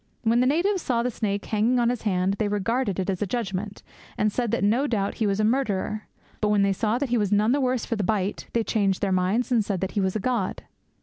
When 0.23 0.39
the 0.39 0.47
natives 0.47 0.81
saw 0.81 1.03
the 1.03 1.11
snake 1.11 1.45
hanging 1.45 1.77
on 1.79 1.89
his 1.89 2.01
hand, 2.01 2.37
they 2.39 2.47
regarded 2.47 2.99
it 2.99 3.07
as 3.07 3.21
a 3.21 3.27
judgement, 3.27 3.83
and 4.17 4.31
said 4.31 4.49
that 4.49 4.63
no 4.63 4.87
doubt 4.87 5.13
he 5.21 5.27
was 5.27 5.39
a 5.39 5.43
murderer. 5.43 6.07
But 6.39 6.47
when 6.49 6.63
they 6.63 6.73
saw 6.73 6.97
that 6.97 7.09
he 7.09 7.19
was 7.19 7.31
none 7.31 7.51
the 7.51 7.61
worse 7.61 7.85
for 7.85 7.95
the 7.95 8.03
bite, 8.03 8.47
'they 8.53 8.63
changed 8.63 9.01
their 9.03 9.11
minds, 9.11 9.51
and 9.51 9.63
said 9.63 9.79
that 9.81 9.91
he 9.91 10.01
was 10.01 10.15
a 10.15 10.19
god!' 10.19 10.63